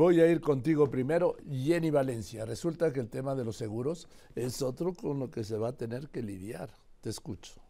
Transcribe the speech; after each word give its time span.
Voy 0.00 0.18
a 0.22 0.26
ir 0.26 0.40
contigo 0.40 0.88
primero, 0.88 1.36
Jenny 1.46 1.90
Valencia. 1.90 2.46
Resulta 2.46 2.90
que 2.90 3.00
el 3.00 3.10
tema 3.10 3.34
de 3.34 3.44
los 3.44 3.56
seguros 3.56 4.08
es 4.34 4.62
otro 4.62 4.94
con 4.94 5.18
lo 5.18 5.30
que 5.30 5.44
se 5.44 5.58
va 5.58 5.68
a 5.68 5.76
tener 5.76 6.08
que 6.08 6.22
lidiar. 6.22 6.70
Te 7.02 7.10
escucho. 7.10 7.60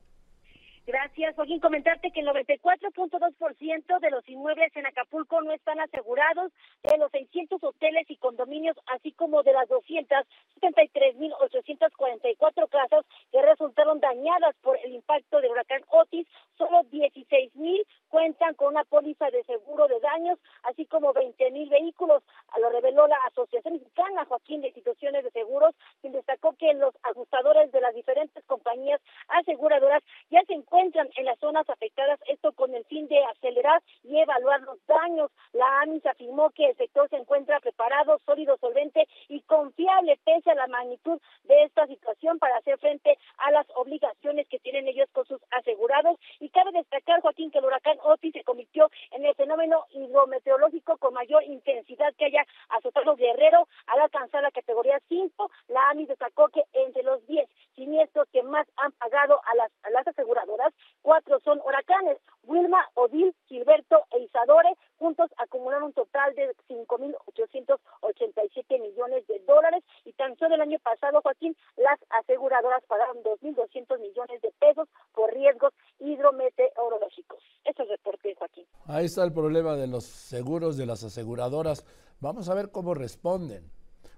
Gracias, 0.86 1.34
Joaquín. 1.36 1.60
Comentarte 1.60 2.10
que 2.10 2.20
el 2.20 2.26
94.2% 2.26 4.00
de 4.00 4.10
los 4.10 4.26
inmuebles 4.28 4.74
en 4.74 4.86
Acapulco 4.86 5.40
no 5.40 5.52
están 5.52 5.78
asegurados, 5.78 6.50
de 6.82 6.98
los 6.98 7.12
600 7.12 7.62
hoteles 7.62 8.10
y 8.10 8.16
condominios, 8.16 8.76
así 8.86 9.12
como 9.12 9.42
de 9.42 9.52
las 9.52 9.68
273.844 9.68 12.68
casas 12.68 13.04
que 13.30 13.42
resultaron 13.42 14.00
dañadas 14.00 14.56
por 14.62 14.78
el 14.84 14.94
impacto 14.94 15.40
del 15.40 15.52
huracán 15.52 15.82
Otis, 15.90 16.26
solo 16.56 16.80
16.000 16.90 17.86
cuentan 18.08 18.54
con 18.54 18.68
una 18.68 18.84
póliza 18.84 19.28
de 19.30 19.44
seguro 19.44 19.86
de 19.86 20.00
daños, 20.00 20.38
así 20.64 20.86
como 20.86 21.12
20.000 21.50 21.68
vehículos. 21.68 22.22
Lo 22.60 22.68
reveló 22.70 23.06
la 23.06 23.16
Asociación 23.28 23.74
Mexicana, 23.74 24.24
Joaquín, 24.26 24.60
de 24.60 24.68
Instituciones 24.68 25.24
de 25.24 25.30
Seguros, 25.30 25.74
quien 26.00 26.12
destacó 26.12 26.52
que 26.54 26.72
los 26.74 26.94
ajustadores 27.02 27.72
de 27.72 27.80
las 27.80 27.94
diferentes 27.94 28.44
compañías 28.44 29.00
aseguradoras 29.28 30.02
ya 30.30 30.42
se 30.46 30.54
encuentran 30.54 31.08
en 31.16 31.24
las 31.24 31.38
zonas 31.38 31.68
afectadas, 31.70 32.20
esto 32.26 32.52
con 32.52 32.74
el 32.74 32.84
fin 32.86 33.08
de 33.08 33.24
acelerar 33.24 33.82
y 34.02 34.18
evaluar 34.18 34.60
los 34.62 34.78
daños. 34.86 35.30
La 35.52 35.80
AMIS 35.82 36.04
afirmó 36.06 36.50
que 36.50 36.66
el 36.66 36.76
sector 36.76 37.08
se 37.08 37.16
encuentra 37.16 37.60
preparado, 37.60 38.20
sólido, 38.26 38.56
solvente 38.58 39.06
y 39.28 39.40
confiable 39.42 40.18
pese 40.24 40.50
a 40.50 40.54
la 40.54 40.66
magnitud 40.66 41.20
de 41.44 41.62
esta 41.64 41.86
situación 41.86 42.38
para 42.38 42.56
hacer 42.56 42.78
frente 42.78 43.16
a 43.38 43.50
las 43.52 43.66
obligaciones 43.74 44.46
que 44.48 44.58
tienen 44.58 44.88
ellos 44.88 45.08
con 45.12 45.24
sus 45.26 45.40
asegurados. 45.50 46.18
Y 46.40 46.50
cabe 46.50 46.72
destacar, 46.72 47.20
Joaquín, 47.20 47.50
que 47.50 47.58
el 47.58 47.64
huracán 47.64 47.98
Otis 48.02 48.32
se 48.32 48.44
convirtió 48.44 48.90
en 49.12 49.24
el 49.24 49.34
fenómeno 49.34 49.86
hidrometeorológico 49.90 50.98
con 50.98 51.14
mayor 51.14 51.39
intensidad 51.52 52.14
que 52.16 52.26
haya 52.26 52.46
azotado 52.68 53.16
Guerrero 53.16 53.66
al 53.86 54.00
alcanzar 54.00 54.42
la 54.42 54.50
categoría 54.50 55.00
5. 55.08 55.50
La 55.68 55.90
AMIS 55.90 56.08
destacó 56.08 56.48
que 56.48 56.64
entre 56.72 57.02
los 57.02 57.26
10 57.26 57.48
siniestros 57.74 58.28
que 58.32 58.42
más 58.42 58.66
han 58.76 58.92
pagado 58.92 59.40
a 59.50 59.54
las, 59.56 59.70
a 59.82 59.90
las 59.90 60.06
aseguradoras, 60.06 60.72
cuatro 61.02 61.40
son 61.40 61.60
huracanes, 61.64 62.18
Wilma, 62.44 62.88
Odil, 62.94 63.34
Gilberto 63.46 64.06
e 64.10 64.20
Isadore, 64.20 64.74
juntos 64.98 65.30
acumularon 65.38 65.84
un 65.84 65.92
total 65.92 66.34
de 66.34 66.54
5.887 66.68 68.80
millones 68.80 69.26
de 69.26 69.38
dólares 69.40 69.82
y 70.04 70.12
tan 70.12 70.36
solo 70.36 70.54
el 70.54 70.60
año 70.60 70.78
pasado, 70.78 71.20
Joaquín, 71.22 71.56
las 71.76 71.98
aseguradoras 72.10 72.84
pagaron 72.84 73.22
2.200 73.22 73.98
millones 73.98 74.40
de 74.42 74.52
pesos 74.58 74.88
por 75.12 75.32
riesgos 75.32 75.72
hidrometeorológicos. 75.98 77.42
Eso 77.64 77.82
es 77.82 77.90
el 77.90 77.96
reporte, 77.96 78.34
Joaquín. 78.34 78.66
Ahí 78.90 79.06
está 79.06 79.22
el 79.22 79.32
problema 79.32 79.76
de 79.76 79.86
los 79.86 80.02
seguros, 80.02 80.76
de 80.76 80.84
las 80.84 81.04
aseguradoras. 81.04 81.84
Vamos 82.18 82.48
a 82.48 82.54
ver 82.54 82.72
cómo 82.72 82.92
responden, 82.92 83.70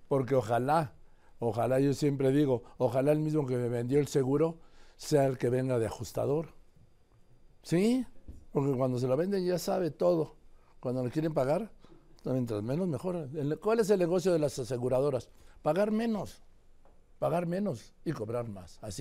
porque 0.09 0.35
ojalá, 0.35 0.95
ojalá 1.39 1.79
yo 1.79 1.93
siempre 1.93 2.33
digo, 2.33 2.63
ojalá 2.79 3.13
el 3.13 3.19
mismo 3.19 3.47
que 3.47 3.57
me 3.57 3.69
vendió 3.69 4.01
el 4.01 4.09
seguro 4.09 4.61
sea 4.97 5.27
el 5.27 5.37
que 5.37 5.51
venga 5.51 5.79
de 5.79 5.87
ajustador. 5.87 6.55
¿Sí? 7.63 8.07
Porque 8.51 8.73
cuando 8.75 8.99
se 8.99 9.07
lo 9.07 9.17
venden 9.17 9.45
ya 9.45 9.59
sabe 9.59 9.91
todo. 9.91 10.37
Cuando 10.81 11.05
le 11.05 11.11
quieren 11.11 11.35
pagar, 11.35 11.71
mientras 12.25 12.63
menos 12.63 12.89
mejor. 12.89 13.29
¿Cuál 13.61 13.81
es 13.81 13.91
el 13.91 13.99
negocio 13.99 14.33
de 14.33 14.39
las 14.39 14.59
aseguradoras? 14.59 15.29
Pagar 15.61 15.91
menos, 15.91 16.43
pagar 17.19 17.45
menos 17.47 17.93
y 18.07 18.13
cobrar 18.13 18.49
más. 18.49 18.79
Así. 18.81 19.01